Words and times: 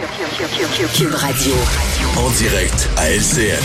Cube 0.00 1.14
Radio. 1.14 1.52
En 2.16 2.30
direct 2.30 2.88
à 2.96 3.10
LCN. 3.10 3.58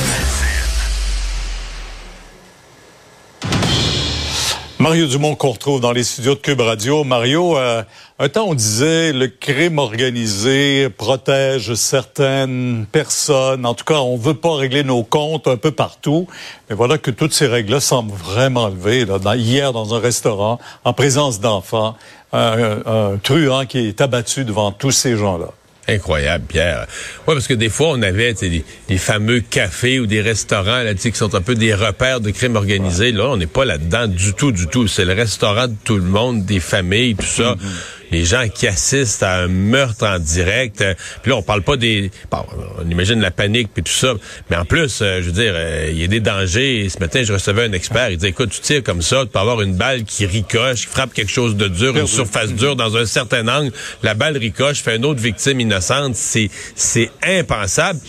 Mario 4.80 5.08
Dumont 5.08 5.36
qu'on 5.36 5.52
retrouve 5.52 5.80
dans 5.80 5.94
les 5.94 6.04
studios 6.04 6.36
de 6.36 6.40
Cube 6.40 6.60
Radio. 6.60 7.06
Mario, 7.06 7.58
euh, 7.58 7.84
un 8.20 8.28
temps 8.28 8.48
on 8.48 8.54
disait 8.54 9.14
le 9.14 9.28
crime 9.28 9.80
organisé 9.80 10.90
protège 10.90 11.74
certaines 11.76 12.86
personnes. 12.92 13.66
En 13.66 13.74
tout 13.74 13.86
cas, 13.86 14.00
on 14.00 14.18
veut 14.18 14.34
pas 14.34 14.58
régler 14.58 14.84
nos 14.84 15.04
comptes 15.04 15.48
un 15.48 15.58
peu 15.58 15.72
partout. 15.72 16.28
Mais 16.70 16.76
voilà 16.76 16.98
que 16.98 17.12
toutes 17.12 17.34
ces 17.34 17.48
règles-là 17.48 17.80
semblent 17.80 18.12
vraiment 18.12 18.68
levées. 18.68 19.06
Là, 19.06 19.38
hier, 19.38 19.72
dans 19.72 19.96
un 19.96 20.00
restaurant, 20.00 20.60
en 20.84 20.92
présence 20.92 21.40
d'enfants, 21.40 21.96
un, 22.34 22.82
un 22.86 23.18
truand 23.24 23.66
qui 23.66 23.88
est 23.88 24.02
abattu 24.02 24.44
devant 24.44 24.74
tous 24.74 24.92
ces 24.92 25.16
gens-là. 25.16 25.52
Incroyable, 25.88 26.46
Pierre. 26.48 26.88
Oui, 27.28 27.36
parce 27.36 27.48
que 27.48 27.54
des 27.54 27.70
fois, 27.70 27.90
on 27.92 28.02
avait 28.02 28.34
des, 28.34 28.98
fameux 28.98 29.40
cafés 29.40 30.00
ou 30.00 30.08
des 30.08 30.22
restaurants 30.22 30.82
là, 30.82 30.96
qui 30.96 31.12
sont 31.14 31.36
un 31.36 31.42
peu 31.42 31.54
des 31.54 31.76
repères 31.76 32.22
de 32.22 32.32
crimes 32.32 32.56
organisés. 32.56 33.12
Là, 33.12 33.30
on 33.30 33.38
n'est 33.38 33.46
pas 33.46 33.66
là-dedans 33.66 34.08
du 34.08 34.34
tout, 34.34 34.52
du 34.52 34.68
tout. 34.68 34.88
C'est 34.88 35.06
le 35.06 35.14
restaurant 35.14 35.68
de 35.68 35.76
tout 35.84 35.98
le 35.98 36.04
monde, 36.04 36.44
des 36.44 36.60
familles, 36.60 37.16
tout 37.16 37.26
ça. 37.26 37.54
Mm-hmm 37.54 37.96
les 38.12 38.26
gens 38.26 38.48
qui 38.48 38.68
assistent 38.68 39.24
à 39.24 39.38
un 39.40 39.48
meurtre 39.48 40.06
en 40.06 40.20
direct. 40.20 40.82
Euh, 40.82 40.94
puis 41.22 41.32
là, 41.32 41.38
on 41.38 41.42
parle 41.42 41.62
pas 41.62 41.78
des... 41.78 42.12
Bon, 42.32 42.46
on 42.80 42.90
imagine 42.90 43.22
la 43.22 43.32
panique 43.32 43.70
puis 43.74 43.84
tout 43.84 43.92
ça. 43.92 44.14
Mais 44.50 44.56
en 44.56 44.66
plus, 44.66 45.00
euh, 45.02 45.22
je 45.22 45.28
veux 45.28 45.32
dire, 45.32 45.54
euh, 45.56 45.90
il 45.92 46.00
y 46.00 46.04
a 46.04 46.08
des 46.08 46.20
dangers. 46.20 46.88
ce 46.90 47.00
matin, 47.00 47.24
je 47.24 47.34
recevais 47.34 47.66
un 47.66 47.72
expert. 47.72 48.10
Il 48.10 48.18
disait, 48.18 48.30
écoute, 48.30 48.50
tu 48.52 48.62
tires 48.62 48.84
comme 48.84 49.02
ça, 49.02 49.22
tu 49.22 49.28
peux 49.28 49.40
avoir 49.40 49.62
une 49.62 49.76
balle 49.76 50.04
qui 50.04 50.26
ricoche, 50.26 50.82
qui 50.82 50.88
frappe 50.88 51.14
quelque 51.14 51.32
chose 51.32 51.56
de 51.56 51.68
dur, 51.68 51.98
une 51.98 52.08
surface 52.08 52.54
dure 52.54 52.76
dans 52.76 52.96
un 52.98 53.06
certain 53.06 53.48
angle. 53.48 53.72
La 54.04 54.14
balle 54.14 54.38
ricoche, 54.38 54.82
fait 54.82 54.98
une 54.98 55.06
autre 55.06 55.20
victime 55.22 55.60
innocente. 55.60 56.16
C'est, 56.16 56.50
c'est 56.76 57.12
impensable. 57.24 58.00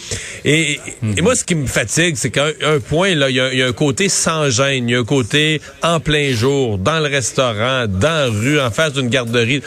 Et, 0.44 0.80
et 1.16 1.22
moi, 1.22 1.34
ce 1.34 1.44
qui 1.44 1.54
me 1.54 1.66
fatigue, 1.66 2.16
c'est 2.16 2.30
qu'un 2.30 2.52
un 2.62 2.80
point, 2.80 3.14
là, 3.14 3.30
il 3.30 3.36
y, 3.36 3.56
y, 3.58 3.62
a 3.62 3.66
un 3.66 3.72
côté 3.72 4.08
sans 4.08 4.50
gêne. 4.50 4.88
Il 4.88 4.92
y 4.92 4.94
a 4.94 5.00
un 5.00 5.04
côté 5.04 5.60
en 5.82 6.00
plein 6.00 6.32
jour, 6.32 6.78
dans 6.78 6.98
le 7.00 7.08
restaurant, 7.08 7.86
dans 7.86 8.00
la 8.00 8.26
rue, 8.26 8.60
en 8.60 8.70
face 8.70 8.92
d'une 8.92 9.08
garderie 9.08 9.62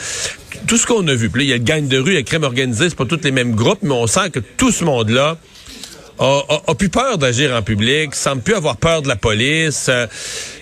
tout 0.67 0.77
ce 0.77 0.85
qu'on 0.85 1.07
a 1.07 1.13
vu. 1.13 1.31
Il 1.35 1.43
y 1.43 1.53
a 1.53 1.57
le 1.57 1.63
gang 1.63 1.87
de 1.87 1.97
rue, 1.97 2.11
il 2.11 2.13
y 2.13 2.17
a 2.17 2.19
le 2.19 2.25
crime 2.25 2.43
organisé, 2.43 2.89
c'est 2.89 2.95
pas 2.95 3.05
tous 3.05 3.21
les 3.23 3.31
mêmes 3.31 3.55
groupes, 3.55 3.79
mais 3.81 3.93
on 3.93 4.07
sent 4.07 4.29
que 4.31 4.39
tout 4.39 4.71
ce 4.71 4.83
monde-là 4.83 5.37
a, 6.19 6.41
a, 6.67 6.75
plus 6.75 6.89
peur 6.89 7.17
d'agir 7.17 7.55
en 7.55 7.61
public, 7.61 8.13
semble 8.13 8.41
plus 8.41 8.53
avoir 8.53 8.77
peur 8.77 9.01
de 9.01 9.07
la 9.07 9.15
police. 9.15 9.87
Euh, 9.89 10.05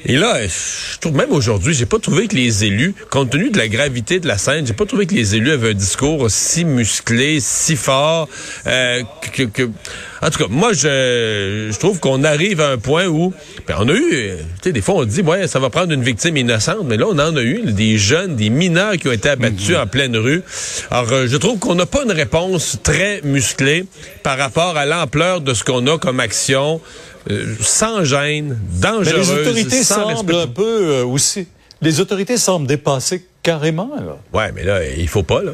et 0.06 0.16
là, 0.16 0.46
je 0.46 1.00
trouve 1.00 1.16
même 1.16 1.32
aujourd'hui, 1.32 1.74
j'ai 1.74 1.88
pas 1.88 2.00
trouvé 2.00 2.28
que 2.28 2.36
les 2.36 2.64
élus, 2.64 2.94
compte 3.10 3.32
tenu 3.32 3.50
de 3.50 3.58
la 3.58 3.68
gravité 3.68 4.20
de 4.20 4.28
la 4.28 4.38
scène, 4.38 4.68
j'ai 4.68 4.74
pas 4.74 4.86
trouvé 4.86 5.08
que 5.08 5.16
les 5.16 5.36
élus 5.36 5.52
avaient 5.52 5.72
un 5.72 5.74
discours 5.74 6.30
si 6.30 6.64
musclé, 6.64 7.40
si 7.40 7.76
fort, 7.76 8.30
euh, 8.68 9.02
que 9.34 9.70
en 10.22 10.30
tout 10.30 10.40
cas, 10.40 10.48
moi, 10.50 10.74
je, 10.74 11.70
je 11.72 11.80
trouve 11.80 12.00
qu'on 12.00 12.24
arrive 12.24 12.62
à 12.62 12.72
un 12.72 12.78
point 12.78 13.08
où 13.08 13.34
ben, 13.68 13.76
on 13.80 13.90
a 13.90 13.94
eu, 13.94 14.02
tu 14.02 14.44
sais, 14.64 14.72
des 14.72 14.82
fois, 14.82 14.96
on 14.96 15.06
dit, 15.06 15.22
ouais, 15.22 15.48
ça 15.48 15.60
va 15.60 15.70
prendre 15.70 15.92
une 15.92 16.04
victime 16.04 16.38
innocente, 16.38 16.84
mais 16.86 16.98
là, 16.98 17.06
on 17.08 17.20
en 17.20 17.36
a 17.36 17.42
eu 17.42 17.62
des 17.72 17.98
jeunes, 17.98 18.36
des 18.36 18.50
mineurs 18.50 18.98
qui 18.98 19.08
ont 19.08 19.12
été 19.12 19.30
abattus 19.30 19.76
mhm. 19.76 19.82
en 19.82 19.88
pleine 19.88 20.18
rue. 20.18 20.42
Alors, 20.90 21.12
euh, 21.12 21.28
je 21.28 21.38
trouve 21.38 21.60
qu'on 21.60 21.76
n'a 21.76 21.86
pas 21.86 22.04
une 22.04 22.12
réponse 22.12 22.80
très 22.84 23.22
musclée 23.24 23.86
par 24.24 24.38
rapport 24.38 24.78
à 24.78 24.86
l'ampleur 24.86 25.42
de 25.42 25.54
ce 25.54 25.64
qu'on 25.64 25.86
a 25.88 25.98
comme 25.98 26.20
action, 26.20 26.82
euh, 27.30 27.56
sans 27.62 28.04
gêne, 28.04 28.58
dangereuse. 28.82 29.14
Mais 29.14 29.20
les 29.20 29.32
autorités 29.32 29.84
semblent 29.84 30.36
un 30.36 30.48
peu 30.48 30.90
euh, 30.90 31.06
aussi. 31.06 31.48
Les 31.82 32.00
autorités 32.00 32.38
semblent 32.38 32.68
dépasser 32.68 33.28
carrément. 33.44 33.92
Là. 33.96 34.18
Ouais, 34.34 34.52
mais 34.54 34.64
là, 34.64 34.80
il 34.84 35.08
faut 35.08 35.24
pas 35.24 35.44
là. 35.44 35.52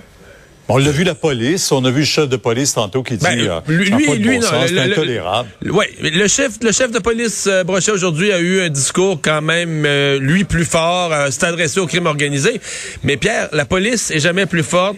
On 0.69 0.77
l'a 0.77 0.91
vu 0.91 1.03
la 1.03 1.15
police, 1.15 1.71
on 1.73 1.83
a 1.83 1.91
vu 1.91 1.99
le 1.99 2.05
chef 2.05 2.29
de 2.29 2.37
police 2.37 2.73
tantôt 2.73 3.03
qui 3.03 3.17
dit 3.17 3.23
ben, 3.23 3.37
euh, 3.37 3.59
lui, 3.67 3.89
lui, 3.89 4.39
c'est 4.41 4.79
intolérable. 4.79 5.49
Oui, 5.65 5.85
le 6.01 6.27
chef, 6.27 6.53
le 6.61 6.71
chef 6.71 6.89
de 6.91 6.99
police 6.99 7.47
euh, 7.47 7.65
Brochet 7.65 7.91
aujourd'hui 7.91 8.31
a 8.31 8.39
eu 8.39 8.61
un 8.61 8.69
discours 8.69 9.19
quand 9.21 9.41
même 9.41 9.83
euh, 9.85 10.19
lui 10.19 10.45
plus 10.45 10.63
fort, 10.63 11.11
euh, 11.11 11.31
s'est 11.31 11.45
adressé 11.45 11.81
au 11.81 11.87
crime 11.87 12.05
organisé. 12.05 12.61
Mais 13.03 13.17
Pierre, 13.17 13.49
la 13.51 13.65
police 13.65 14.09
est 14.09 14.21
jamais 14.21 14.45
plus 14.45 14.63
forte 14.63 14.95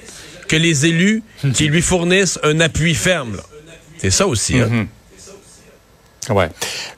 que 0.47 0.55
les 0.55 0.85
élus 0.85 1.23
qui 1.53 1.67
lui 1.67 1.81
fournissent 1.81 2.39
un 2.43 2.59
appui 2.59 2.93
ferme. 2.93 3.37
C'est 3.97 4.11
ça 4.11 4.27
aussi. 4.27 4.59
Hein? 4.59 4.87
Ouais. 6.29 6.49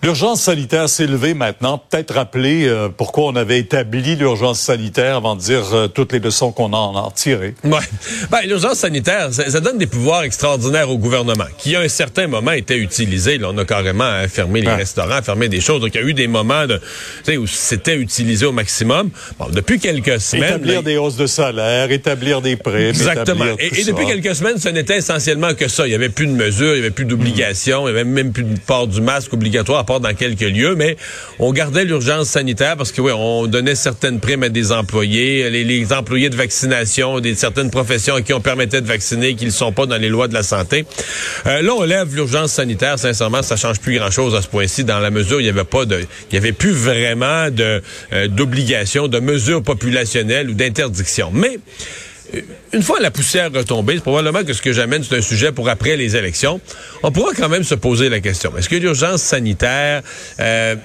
L'urgence 0.03 0.41
sanitaire 0.41 0.89
s'est 0.89 1.07
levée 1.07 1.33
maintenant. 1.33 1.77
Peut-être 1.77 2.13
rappeler 2.13 2.67
euh, 2.67 2.89
pourquoi 2.89 3.25
on 3.25 3.35
avait 3.35 3.59
établi 3.59 4.15
l'urgence 4.15 4.59
sanitaire 4.59 5.17
avant 5.17 5.35
de 5.35 5.41
dire 5.41 5.73
euh, 5.73 5.87
toutes 5.87 6.13
les 6.13 6.19
leçons 6.19 6.51
qu'on 6.51 6.73
en 6.73 6.95
a 6.95 7.11
tirées. 7.11 7.55
Ouais. 7.63 7.79
Ben, 8.29 8.39
l'urgence 8.45 8.79
sanitaire, 8.79 9.33
ça, 9.33 9.59
donne 9.59 9.77
des 9.77 9.87
pouvoirs 9.87 10.23
extraordinaires 10.23 10.89
au 10.89 10.97
gouvernement, 10.97 11.45
qui 11.57 11.75
à 11.75 11.81
un 11.81 11.87
certain 11.87 12.27
moment 12.27 12.51
était 12.51 12.77
utilisé. 12.77 13.37
Là, 13.37 13.49
on 13.51 13.57
a 13.57 13.65
carrément 13.65 14.27
fermé 14.27 14.61
les 14.61 14.73
restaurants, 14.73 15.21
fermé 15.21 15.49
des 15.49 15.61
choses. 15.61 15.81
Donc, 15.81 15.91
il 15.95 16.01
y 16.01 16.03
a 16.03 16.07
eu 16.07 16.13
des 16.13 16.27
moments 16.27 16.65
de, 16.65 16.79
où 17.37 17.47
c'était 17.47 17.97
utilisé 17.97 18.45
au 18.45 18.51
maximum. 18.51 19.09
Bon, 19.39 19.47
depuis 19.51 19.79
quelques 19.79 20.21
semaines... 20.21 20.49
Établir 20.49 20.83
des 20.83 20.97
hausses 20.97 21.17
de 21.17 21.27
salaire, 21.27 21.91
établir 21.91 22.41
des 22.41 22.55
prêts. 22.55 22.89
Exactement. 22.89 23.45
Et, 23.59 23.83
depuis 23.83 24.05
quelques 24.05 24.35
semaines, 24.35 24.57
ce 24.57 24.69
n'était 24.69 24.97
essentiellement 24.97 25.53
que 25.53 25.67
ça. 25.67 25.85
Il 25.85 25.89
n'y 25.89 25.95
avait 25.95 26.09
plus 26.09 26.27
de 26.27 26.31
mesures, 26.31 26.73
il 26.73 26.79
n'y 26.79 26.85
avait 26.85 26.91
plus 26.91 27.05
d'obligations, 27.05 27.87
il 27.87 27.93
n'y 27.93 27.99
avait 27.99 28.09
même 28.09 28.31
plus 28.31 28.43
de 28.43 28.59
port 28.59 28.87
du 28.87 29.01
masque 29.01 29.16
obligatoire 29.31 29.79
à 29.79 29.83
part 29.83 29.99
dans 29.99 30.13
quelques 30.13 30.41
lieux, 30.41 30.75
mais 30.75 30.97
on 31.39 31.51
gardait 31.51 31.85
l'urgence 31.85 32.29
sanitaire 32.29 32.77
parce 32.77 32.91
que 32.91 33.01
oui, 33.01 33.11
on 33.15 33.47
donnait 33.47 33.75
certaines 33.75 34.19
primes 34.19 34.43
à 34.43 34.49
des 34.49 34.71
employés, 34.71 35.49
les, 35.49 35.93
employés 35.93 36.29
de 36.29 36.35
vaccination, 36.35 37.19
des 37.19 37.35
certaines 37.35 37.71
professions 37.71 38.15
à 38.15 38.21
qui 38.21 38.33
on 38.33 38.41
permettait 38.41 38.81
de 38.81 38.87
vacciner, 38.87 39.35
qui 39.35 39.45
ne 39.45 39.51
sont 39.51 39.71
pas 39.71 39.85
dans 39.85 39.97
les 39.97 40.09
lois 40.09 40.27
de 40.27 40.33
la 40.33 40.43
santé. 40.43 40.85
Euh, 41.45 41.61
là, 41.61 41.73
on 41.73 41.83
lève 41.83 42.15
l'urgence 42.15 42.53
sanitaire. 42.53 42.99
Sincèrement, 42.99 43.41
ça 43.41 43.55
change 43.55 43.79
plus 43.79 43.97
grand-chose 43.97 44.35
à 44.35 44.41
ce 44.41 44.47
point-ci, 44.47 44.83
dans 44.83 44.99
la 44.99 45.11
mesure 45.11 45.37
où 45.37 45.39
il 45.39 45.43
n'y 45.43 45.49
avait 45.49 45.63
pas 45.63 45.85
de, 45.85 46.05
il 46.31 46.35
y 46.35 46.37
avait 46.37 46.51
plus 46.51 46.71
vraiment 46.71 47.49
de 47.49 47.81
euh, 48.13 48.27
d'obligation, 48.27 49.07
de 49.07 49.19
mesures 49.19 49.63
populationnelles 49.63 50.49
ou 50.49 50.53
d'interdiction. 50.53 51.31
Mais 51.33 51.59
une 52.73 52.83
fois 52.83 52.99
la 52.99 53.11
poussière 53.11 53.51
retombée, 53.51 53.99
probablement 53.99 54.43
que 54.43 54.53
ce 54.53 54.61
que 54.61 54.73
j'amène, 54.73 55.03
c'est 55.03 55.17
un 55.17 55.21
sujet 55.21 55.51
pour 55.51 55.69
après 55.69 55.97
les 55.97 56.15
élections. 56.15 56.59
On 57.03 57.11
pourra 57.11 57.33
quand 57.33 57.49
même 57.49 57.63
se 57.63 57.75
poser 57.75 58.09
la 58.09 58.19
question. 58.19 58.55
Est-ce 58.57 58.69
que 58.69 58.75
l'urgence 58.75 59.21
sanitaire... 59.21 60.01
Euh, 60.39 60.75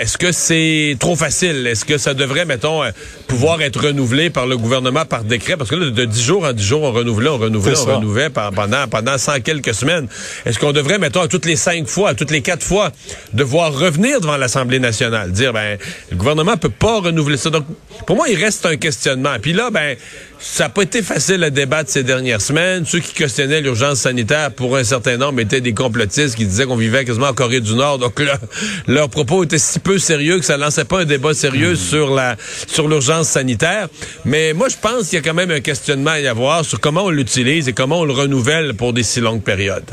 est-ce 0.00 0.16
que 0.16 0.32
c'est 0.32 0.96
trop 0.98 1.14
facile? 1.14 1.66
Est-ce 1.66 1.84
que 1.84 1.98
ça 1.98 2.14
devrait, 2.14 2.46
mettons, 2.46 2.82
euh, 2.82 2.90
pouvoir 3.26 3.60
être 3.60 3.88
renouvelé 3.88 4.30
par 4.30 4.46
le 4.46 4.56
gouvernement 4.56 5.04
par 5.04 5.24
décret? 5.24 5.58
Parce 5.58 5.68
que 5.68 5.74
là, 5.74 5.90
de 5.90 6.04
10 6.06 6.22
jours 6.22 6.44
en 6.44 6.54
10 6.54 6.64
jours, 6.64 6.82
on 6.84 6.92
renouvelait, 6.92 7.28
on 7.28 7.36
renouvelait, 7.36 7.78
on 7.78 7.96
renouvelait 7.96 8.30
pendant, 8.30 8.88
pendant 8.88 9.18
100 9.18 9.40
quelques 9.40 9.74
semaines. 9.74 10.08
Est-ce 10.46 10.58
qu'on 10.58 10.72
devrait, 10.72 10.98
mettons, 10.98 11.20
à 11.20 11.28
toutes 11.28 11.44
les 11.44 11.56
cinq 11.56 11.86
fois, 11.86 12.10
à 12.10 12.14
toutes 12.14 12.30
les 12.30 12.40
quatre 12.40 12.62
fois, 12.62 12.92
devoir 13.34 13.74
revenir 13.74 14.22
devant 14.22 14.38
l'Assemblée 14.38 14.78
nationale? 14.78 15.32
Dire, 15.32 15.52
ben, 15.52 15.76
le 16.10 16.16
gouvernement 16.16 16.56
peut 16.56 16.70
pas 16.70 17.00
renouveler 17.00 17.36
ça. 17.36 17.50
Donc, 17.50 17.66
pour 18.06 18.16
moi, 18.16 18.30
il 18.30 18.42
reste 18.42 18.64
un 18.64 18.76
questionnement. 18.76 19.36
Puis 19.42 19.52
là, 19.52 19.70
ben, 19.70 19.98
ça 20.40 20.64
n'a 20.64 20.70
pas 20.70 20.82
été 20.82 21.02
facile 21.02 21.44
à 21.44 21.50
débattre 21.50 21.90
ces 21.90 22.02
dernières 22.02 22.40
semaines. 22.40 22.86
Ceux 22.86 23.00
qui 23.00 23.12
questionnaient 23.12 23.60
l'urgence 23.60 24.00
sanitaire 24.00 24.50
pour 24.52 24.76
un 24.76 24.84
certain 24.84 25.18
nombre 25.18 25.40
étaient 25.40 25.60
des 25.60 25.74
complotistes 25.74 26.34
qui 26.34 26.46
disaient 26.46 26.64
qu'on 26.64 26.76
vivait 26.76 27.04
quasiment 27.04 27.28
en 27.28 27.34
Corée 27.34 27.60
du 27.60 27.74
Nord. 27.74 27.98
Donc 27.98 28.18
leur, 28.20 28.38
leur 28.86 29.10
propos 29.10 29.44
étaient 29.44 29.58
si 29.58 29.78
peu 29.78 29.98
sérieux 29.98 30.38
que 30.38 30.44
ça 30.44 30.56
lançait 30.56 30.86
pas 30.86 31.00
un 31.00 31.04
débat 31.04 31.34
sérieux 31.34 31.76
sur 31.76 32.14
la 32.14 32.36
sur 32.66 32.88
l'urgence 32.88 33.28
sanitaire. 33.28 33.88
Mais 34.24 34.54
moi, 34.54 34.68
je 34.68 34.76
pense 34.80 35.08
qu'il 35.08 35.18
y 35.18 35.18
a 35.18 35.22
quand 35.22 35.34
même 35.34 35.50
un 35.50 35.60
questionnement 35.60 36.12
à 36.12 36.20
y 36.20 36.26
avoir 36.26 36.64
sur 36.64 36.80
comment 36.80 37.04
on 37.04 37.10
l'utilise 37.10 37.68
et 37.68 37.72
comment 37.72 38.00
on 38.00 38.04
le 38.04 38.12
renouvelle 38.12 38.74
pour 38.74 38.92
des 38.92 39.02
si 39.02 39.20
longues 39.20 39.42
périodes. 39.42 39.90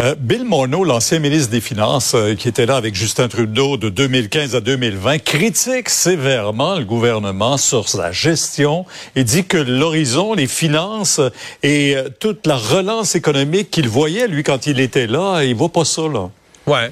Euh, 0.00 0.14
Bill 0.18 0.44
Morneau, 0.44 0.84
l'ancien 0.84 1.18
ministre 1.18 1.50
des 1.50 1.60
Finances, 1.60 2.14
euh, 2.14 2.34
qui 2.34 2.48
était 2.48 2.64
là 2.64 2.76
avec 2.76 2.94
Justin 2.94 3.28
Trudeau 3.28 3.76
de 3.76 3.90
2015 3.90 4.56
à 4.56 4.60
2020, 4.60 5.18
critique 5.18 5.90
sévèrement 5.90 6.78
le 6.78 6.86
gouvernement 6.86 7.58
sur 7.58 7.90
sa 7.90 8.10
gestion 8.10 8.86
et 9.16 9.24
dit 9.24 9.44
que 9.44 9.58
l'horizon, 9.58 10.32
les 10.32 10.46
finances 10.46 11.20
et 11.62 11.94
euh, 11.94 12.08
toute 12.20 12.46
la 12.46 12.56
relance 12.56 13.16
économique 13.16 13.70
qu'il 13.70 13.86
voyait, 13.86 14.28
lui, 14.28 14.42
quand 14.42 14.66
il 14.66 14.80
était 14.80 15.06
là, 15.06 15.42
il 15.42 15.54
voit 15.54 15.68
pas 15.68 15.84
ça. 15.84 16.02
Ouais. 16.66 16.90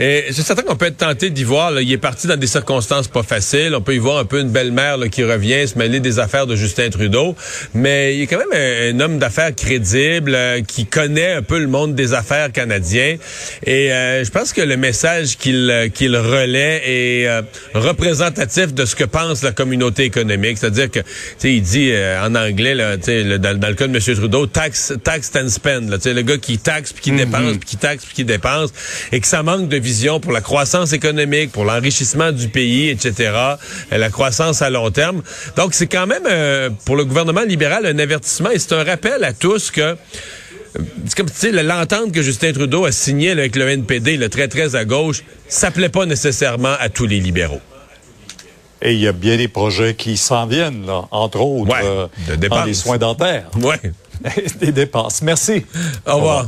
Et 0.00 0.26
c'est 0.32 0.42
certain 0.42 0.62
qu'on 0.62 0.74
peut 0.74 0.86
être 0.86 0.96
tenté 0.96 1.30
d'y 1.30 1.44
voir. 1.44 1.70
Là, 1.70 1.80
il 1.80 1.92
est 1.92 1.98
parti 1.98 2.26
dans 2.26 2.36
des 2.36 2.48
circonstances 2.48 3.06
pas 3.06 3.22
faciles. 3.22 3.72
On 3.76 3.80
peut 3.80 3.94
y 3.94 3.98
voir 3.98 4.18
un 4.18 4.24
peu 4.24 4.40
une 4.40 4.50
belle-mère 4.50 4.98
qui 5.12 5.22
revient 5.22 5.66
se 5.68 5.78
mêler 5.78 6.00
des 6.00 6.18
affaires 6.18 6.48
de 6.48 6.56
Justin 6.56 6.90
Trudeau. 6.90 7.36
Mais 7.72 8.16
il 8.16 8.22
est 8.22 8.26
quand 8.26 8.38
même 8.38 8.96
un, 8.96 9.00
homme 9.00 9.18
d'affaires 9.18 9.54
crédible 9.54 10.34
euh, 10.34 10.62
qui 10.62 10.86
connaît 10.86 11.34
un 11.34 11.42
peu 11.42 11.60
le 11.60 11.68
monde 11.68 11.94
des 11.94 12.14
affaires 12.14 12.50
canadien. 12.50 13.16
Et 13.64 13.92
euh, 13.92 14.24
je 14.24 14.30
pense 14.30 14.52
que 14.52 14.60
le 14.60 14.76
message 14.76 15.36
qu'il 15.36 15.70
euh, 15.70 15.88
qu'il 15.88 16.16
relaie 16.16 16.82
est 16.84 17.42
représentatif 17.74 18.74
de 18.74 18.84
ce 18.84 18.96
que 18.96 19.04
pense 19.04 19.42
la 19.42 19.52
communauté 19.52 20.02
économique. 20.04 20.58
C'est-à-dire 20.58 20.90
que, 20.90 21.00
tu 21.00 21.06
sais, 21.38 21.54
il 21.54 21.62
dit 21.62 21.92
en 22.20 22.34
anglais, 22.34 22.74
là, 22.74 22.96
le, 22.96 23.38
dans, 23.38 23.58
dans, 23.58 23.68
le 23.68 23.74
cas 23.74 23.86
de 23.86 23.96
M. 23.96 24.16
Trudeau, 24.16 24.46
tax, 24.46 24.92
tax 25.04 25.30
and 25.36 25.48
spend. 25.48 25.90
Là, 25.90 25.98
le 26.04 26.22
gars 26.22 26.38
qui 26.38 26.58
taxe 26.58 26.92
puis 26.92 27.02
qui 27.02 27.12
mm-hmm. 27.12 27.16
dépense 27.16 27.56
puis 27.58 27.68
qui 27.68 27.76
taxe 27.76 28.04
puis 28.04 28.14
qui 28.14 28.24
dépense 28.24 28.72
et 29.12 29.20
que 29.20 29.26
ça 29.26 29.42
manque 29.42 29.68
de 29.68 29.76
vision 29.76 30.18
pour 30.18 30.32
la 30.32 30.40
croissance 30.40 30.92
économique, 30.92 31.52
pour 31.52 31.64
l'enrichissement 31.64 32.32
du 32.32 32.48
pays, 32.48 32.88
etc., 32.88 33.32
la 33.90 34.10
croissance 34.10 34.62
à 34.62 34.70
long 34.70 34.90
terme. 34.90 35.22
Donc, 35.56 35.74
c'est 35.74 35.86
quand 35.86 36.06
même, 36.06 36.26
euh, 36.28 36.70
pour 36.86 36.96
le 36.96 37.04
gouvernement 37.04 37.42
libéral, 37.42 37.86
un 37.86 37.98
avertissement 37.98 38.50
et 38.50 38.58
c'est 38.58 38.72
un 38.72 38.84
rappel 38.84 39.22
à 39.22 39.32
tous 39.32 39.70
que 39.70 39.96
c'est 41.06 41.16
comme, 41.16 41.30
tu 41.30 41.36
sais, 41.36 41.52
l'entente 41.52 42.12
que 42.12 42.22
Justin 42.22 42.52
Trudeau 42.52 42.86
a 42.86 42.92
signée 42.92 43.30
avec 43.30 43.56
le 43.56 43.68
NPD, 43.68 44.16
le 44.16 44.30
très, 44.30 44.48
très 44.48 44.74
à 44.74 44.86
gauche, 44.86 45.22
ça 45.46 45.70
plaît 45.70 45.90
pas 45.90 46.06
nécessairement 46.06 46.74
à 46.80 46.88
tous 46.88 47.06
les 47.06 47.20
libéraux. 47.20 47.60
Et 48.80 48.94
il 48.94 48.98
y 48.98 49.06
a 49.06 49.12
bien 49.12 49.36
des 49.36 49.48
projets 49.48 49.94
qui 49.94 50.16
s'en 50.16 50.46
viennent, 50.46 50.86
là, 50.86 51.04
entre 51.10 51.40
autres, 51.40 51.70
ouais, 51.70 51.84
euh, 51.84 52.06
de 52.28 52.36
dépenses. 52.36 52.64
des 52.64 52.74
soins 52.74 52.98
dentaires. 52.98 53.48
Ouais. 53.60 53.80
des 54.60 54.72
dépenses. 54.72 55.22
Merci. 55.22 55.64
Au 56.06 56.16
revoir. 56.16 56.46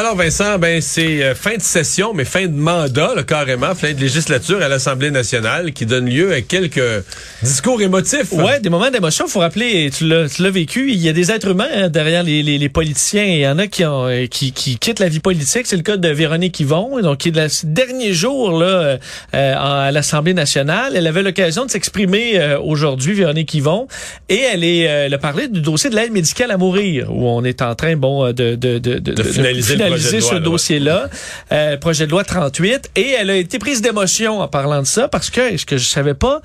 Alors 0.00 0.16
Vincent, 0.16 0.58
ben 0.58 0.80
c'est 0.80 1.22
euh, 1.22 1.34
fin 1.34 1.56
de 1.56 1.60
session, 1.60 2.14
mais 2.14 2.24
fin 2.24 2.46
de 2.46 2.56
mandat, 2.56 3.12
là, 3.14 3.22
carrément, 3.22 3.74
fin 3.74 3.92
de 3.92 4.00
législature 4.00 4.62
à 4.62 4.68
l'Assemblée 4.68 5.10
nationale, 5.10 5.74
qui 5.74 5.84
donne 5.84 6.08
lieu 6.08 6.32
à 6.32 6.40
quelques 6.40 7.04
discours 7.42 7.82
émotifs. 7.82 8.32
Ouais, 8.32 8.60
des 8.60 8.70
moments 8.70 8.90
d'émotion. 8.90 9.26
Faut 9.28 9.40
rappeler, 9.40 9.90
tu 9.90 10.06
l'as, 10.06 10.26
vécu. 10.50 10.90
Il 10.90 10.96
y 10.96 11.10
a 11.10 11.12
des 11.12 11.30
êtres 11.30 11.48
humains 11.48 11.68
hein, 11.74 11.88
derrière 11.90 12.22
les, 12.22 12.42
les, 12.42 12.56
les, 12.56 12.68
politiciens. 12.70 13.24
Il 13.24 13.40
y 13.40 13.46
en 13.46 13.58
a 13.58 13.66
qui, 13.66 13.84
ont, 13.84 14.06
euh, 14.06 14.24
qui, 14.24 14.52
qui 14.52 14.78
quittent 14.78 15.00
la 15.00 15.10
vie 15.10 15.20
politique. 15.20 15.66
C'est 15.66 15.76
le 15.76 15.82
cas 15.82 15.98
de 15.98 16.08
Véronique 16.08 16.58
Yvon, 16.60 16.98
donc 17.02 17.18
qui 17.18 17.28
est 17.28 17.32
de 17.32 17.36
la, 17.36 17.48
dernier 17.64 18.14
jour 18.14 18.58
là 18.58 18.98
euh, 19.34 19.54
à 19.54 19.92
l'Assemblée 19.92 20.32
nationale. 20.32 20.94
Elle 20.96 21.08
avait 21.08 21.22
l'occasion 21.22 21.66
de 21.66 21.70
s'exprimer 21.70 22.56
aujourd'hui, 22.64 23.12
Véronique 23.12 23.52
Yvon, 23.52 23.86
et 24.30 24.40
elle 24.50 24.64
est, 24.64 24.78
elle 24.78 25.12
a 25.12 25.18
parlé 25.18 25.48
du 25.48 25.60
dossier 25.60 25.90
de 25.90 25.94
l'aide 25.94 26.12
médicale 26.12 26.52
à 26.52 26.56
mourir, 26.56 27.14
où 27.14 27.28
on 27.28 27.44
est 27.44 27.60
en 27.60 27.74
train, 27.74 27.96
bon, 27.96 28.32
de 28.32 28.54
de 28.54 28.78
de, 28.78 28.98
de, 28.98 29.12
de 29.12 29.22
finaliser, 29.22 29.74
de 29.74 29.82
finaliser 29.82 29.89
ce 29.98 30.36
dossier-là, 30.36 31.08
euh, 31.52 31.76
projet 31.76 32.06
de 32.06 32.10
loi 32.10 32.24
38, 32.24 32.90
et 32.96 33.10
elle 33.10 33.30
a 33.30 33.36
été 33.36 33.58
prise 33.58 33.82
d'émotion 33.82 34.40
en 34.40 34.48
parlant 34.48 34.82
de 34.82 34.86
ça 34.86 35.08
parce 35.08 35.30
que 35.30 35.56
ce 35.56 35.66
que 35.66 35.76
je 35.76 35.86
savais 35.86 36.14
pas, 36.14 36.40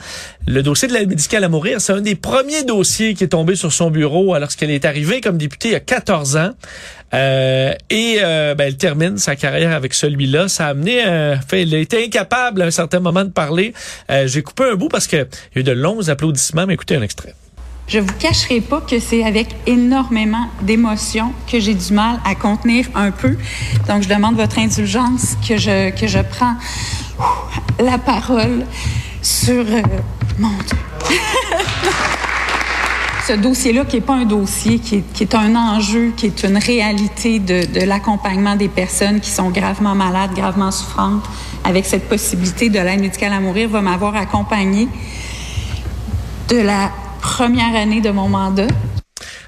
le 0.48 0.64
dossier 0.64 0.88
de 0.88 0.94
l'aide 0.94 1.10
médicale 1.10 1.44
à 1.44 1.50
mourir, 1.50 1.82
c'est 1.82 1.94
un 1.94 2.02
des 2.02 2.16
premiers 2.16 2.64
dossiers 2.64 3.14
qui 3.14 3.24
est 3.24 3.30
tombé 3.30 3.56
sur 3.56 3.72
son 3.72 3.92
bureau 3.92 4.38
lorsqu'elle 4.38 4.72
est 4.72 4.86
arrivée 4.86 5.22
comme 5.22 5.38
députée 5.38 5.70
il 5.70 5.74
y 5.74 5.76
a 5.76 5.80
14 5.80 6.38
ans. 6.38 6.52
Euh, 7.14 7.74
et 7.90 8.18
euh, 8.22 8.56
ben, 8.56 8.68
elle 8.68 8.78
termine 8.78 9.18
sa 9.18 9.36
carrière 9.36 9.74
avec 9.74 9.94
celui-là. 9.94 10.48
Ça 10.48 10.68
a 10.68 10.70
amené, 10.70 11.06
euh, 11.06 11.36
fait, 11.38 11.62
elle 11.62 11.74
a 11.74 11.78
été 11.78 12.04
incapable 12.04 12.62
à 12.62 12.66
un 12.66 12.72
certain 12.72 13.00
moment 13.00 13.24
de 13.24 13.30
parler. 13.30 13.74
J'ai 14.26 14.42
coupé 14.42 14.64
un 14.66 14.76
bout 14.76 14.90
parce 14.90 15.08
que 15.08 15.18
il 15.18 15.56
y 15.56 15.58
a 15.58 15.62
eu 15.62 15.64
de 15.64 15.72
longs 15.72 16.10
applaudissements, 16.10 16.66
mais 16.66 16.74
écoutez 16.74 16.96
un 16.96 17.02
extrait. 17.02 17.34
Je 17.88 18.00
vous 18.00 18.14
cacherai 18.18 18.62
pas 18.62 18.82
que 18.82 19.00
c'est 19.00 19.24
avec 19.24 19.56
énormément 19.68 20.48
d'émotion 20.64 21.34
que 21.48 21.60
j'ai 21.60 21.76
du 21.76 21.94
mal 21.94 22.20
à 22.26 22.34
contenir 22.34 22.88
un 22.96 23.12
peu. 23.12 23.38
Donc, 23.88 24.02
je 24.02 24.10
demande 24.10 24.36
votre 24.36 24.58
indulgence 24.58 25.36
que 25.48 25.58
je, 25.58 25.92
que 25.92 26.24
prends 26.24 26.56
la 27.80 28.00
parole 28.00 28.66
sur 29.22 29.64
euh, 29.68 29.82
mon 30.40 30.50
Dieu. 30.50 30.78
Ce 33.28 33.34
dossier-là, 33.34 33.86
qui 33.86 33.98
n'est 33.98 34.02
pas 34.02 34.16
un 34.16 34.26
dossier, 34.26 34.80
qui 34.80 35.04
est, 35.20 35.36
un 35.36 35.56
enjeu, 35.56 36.14
qui 36.16 36.28
est 36.28 36.44
une 36.44 36.58
réalité 36.58 37.40
de, 37.40 37.66
de 37.66 37.86
l'accompagnement 37.86 38.56
des 38.56 38.68
personnes 38.68 39.20
qui 39.20 39.32
sont 39.32 39.50
gravement 39.50 39.96
malades, 39.96 40.34
gravement 40.36 40.72
souffrantes, 40.72 41.24
avec 41.64 41.86
cette 41.86 42.08
possibilité 42.08 42.70
de 42.70 42.80
l'aide 42.80 43.00
médicale 43.00 43.34
à 43.34 43.40
mourir, 43.40 43.70
va 43.70 43.82
m'avoir 43.82 44.16
accompagné 44.16 44.88
de 46.50 46.58
la 46.58 46.92
première 47.26 47.76
année 47.76 48.02
de 48.02 48.12
mon 48.12 48.30
mandat. 48.30 48.68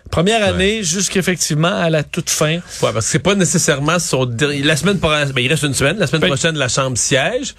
Première 0.09 0.43
année, 0.43 0.77
ouais. 0.77 0.83
jusqu'effectivement 0.83 1.75
à 1.75 1.89
la 1.89 2.03
toute 2.03 2.29
fin. 2.29 2.55
Ouais, 2.55 2.61
parce 2.93 3.05
que 3.05 3.11
c'est 3.11 3.19
pas 3.19 3.35
nécessairement 3.35 3.99
son 3.99 4.27
la 4.63 4.75
semaine 4.75 4.97
ben, 4.97 5.31
il 5.37 5.47
reste 5.47 5.63
une 5.63 5.73
semaine, 5.73 5.97
la 5.97 6.07
semaine 6.07 6.23
oui. 6.23 6.29
prochaine 6.29 6.57
la 6.57 6.69
chambre 6.69 6.97
siège, 6.97 7.53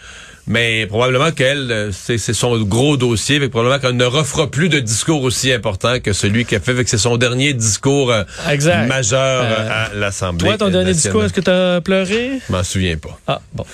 mais 0.47 0.87
probablement 0.87 1.31
qu'elle 1.31 1.91
c'est 1.93 2.19
son 2.19 2.59
gros 2.63 2.97
dossier, 2.97 3.39
mais 3.39 3.49
probablement 3.49 3.79
qu'elle 3.79 3.97
ne 3.97 4.05
refera 4.05 4.51
plus 4.51 4.69
de 4.69 4.81
discours 4.81 5.23
aussi 5.23 5.53
important 5.53 6.01
que 6.01 6.13
celui 6.13 6.47
qu'elle 6.47 6.63
fait 6.63 6.73
avec 6.73 6.89
c'est 6.89 6.99
son 6.99 7.17
dernier 7.17 7.53
discours 7.53 8.13
exact. 8.51 8.89
majeur 8.89 9.45
euh, 9.45 9.69
à 9.71 9.95
l'Assemblée. 9.95 10.49
Toi 10.49 10.59
ton 10.59 10.71
dernier 10.71 10.95
discours, 10.95 11.25
est-ce 11.25 11.35
que 11.35 11.43
tu 11.43 11.51
as 11.51 11.81
pleuré? 11.81 12.41
Je 12.49 12.53
m'en 12.53 12.65
souviens 12.65 12.97
pas. 12.97 13.19
Ah 13.27 13.41
bon. 13.53 13.67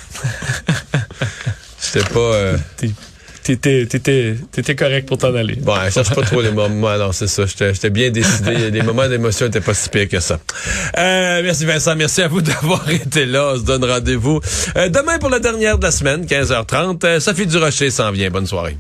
C'était 1.79 2.09
pas 2.09 2.19
euh... 2.19 2.57
T'étais, 3.45 3.85
t'étais, 3.85 4.37
t'étais 4.51 4.75
correct 4.75 5.07
pour 5.07 5.19
t'en 5.19 5.35
aller. 5.35 5.57
Bon, 5.57 5.75
je 5.85 5.91
cherche 5.91 6.15
pas 6.15 6.23
trop 6.23 6.41
les 6.41 6.51
moments. 6.51 6.97
Non, 6.97 7.13
c'est 7.13 7.27
ça. 7.27 7.45
J'étais 7.45 7.91
bien 7.91 8.11
décidé. 8.11 8.71
Les 8.71 8.81
moments 8.81 9.07
d'émotion 9.07 9.47
étaient 9.49 9.61
pas 9.61 9.75
si 9.75 9.91
pires 9.91 10.09
que 10.09 10.19
ça. 10.19 10.39
Euh, 10.97 11.43
merci 11.43 11.67
Vincent. 11.67 11.95
Merci 11.95 12.23
à 12.23 12.29
vous 12.29 12.41
d'avoir 12.41 12.89
été 12.91 13.27
là. 13.27 13.53
On 13.53 13.59
se 13.59 13.65
donne 13.65 13.85
rendez-vous 13.85 14.41
euh, 14.77 14.89
demain 14.89 15.19
pour 15.19 15.29
la 15.29 15.41
dernière 15.41 15.77
de 15.77 15.85
la 15.85 15.91
semaine, 15.91 16.25
15h30. 16.25 17.05
Euh, 17.05 17.21
Sophie 17.21 17.47
Durocher 17.47 17.91
s'en 17.91 18.11
vient. 18.13 18.31
Bonne 18.31 18.47
soirée. 18.47 18.79